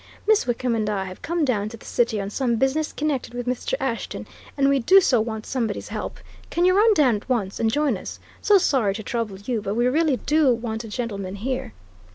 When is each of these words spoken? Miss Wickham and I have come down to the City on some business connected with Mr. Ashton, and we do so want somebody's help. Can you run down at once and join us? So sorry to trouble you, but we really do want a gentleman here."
Miss 0.27 0.47
Wickham 0.47 0.73
and 0.73 0.89
I 0.89 1.05
have 1.05 1.21
come 1.21 1.45
down 1.45 1.69
to 1.69 1.77
the 1.77 1.85
City 1.85 2.19
on 2.19 2.31
some 2.31 2.55
business 2.55 2.91
connected 2.91 3.35
with 3.35 3.45
Mr. 3.45 3.75
Ashton, 3.79 4.25
and 4.57 4.67
we 4.67 4.79
do 4.79 4.99
so 4.99 5.21
want 5.21 5.45
somebody's 5.45 5.89
help. 5.89 6.17
Can 6.49 6.65
you 6.65 6.75
run 6.75 6.95
down 6.95 7.17
at 7.17 7.29
once 7.29 7.59
and 7.59 7.69
join 7.69 7.95
us? 7.97 8.19
So 8.41 8.57
sorry 8.57 8.95
to 8.95 9.03
trouble 9.03 9.37
you, 9.37 9.61
but 9.61 9.75
we 9.75 9.85
really 9.85 10.17
do 10.17 10.51
want 10.55 10.83
a 10.83 10.87
gentleman 10.87 11.35
here." 11.35 11.73